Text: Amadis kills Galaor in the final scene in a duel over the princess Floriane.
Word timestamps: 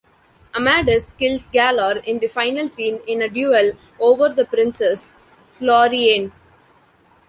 Amadis 0.55 1.11
kills 1.19 1.47
Galaor 1.49 2.03
in 2.05 2.17
the 2.17 2.25
final 2.27 2.67
scene 2.71 3.01
in 3.05 3.21
a 3.21 3.29
duel 3.29 3.73
over 3.99 4.29
the 4.29 4.45
princess 4.45 5.15
Floriane. 5.55 6.31